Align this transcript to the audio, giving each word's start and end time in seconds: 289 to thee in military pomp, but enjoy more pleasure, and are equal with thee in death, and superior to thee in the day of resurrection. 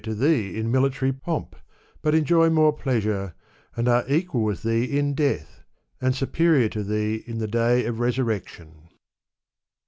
289 0.01 0.33
to 0.33 0.33
thee 0.53 0.59
in 0.59 0.71
military 0.71 1.13
pomp, 1.13 1.55
but 2.01 2.15
enjoy 2.15 2.49
more 2.49 2.73
pleasure, 2.73 3.35
and 3.77 3.87
are 3.87 4.03
equal 4.07 4.41
with 4.43 4.63
thee 4.63 4.83
in 4.97 5.13
death, 5.13 5.61
and 6.01 6.15
superior 6.15 6.67
to 6.67 6.83
thee 6.83 7.23
in 7.27 7.37
the 7.37 7.47
day 7.47 7.85
of 7.85 7.99
resurrection. 7.99 8.87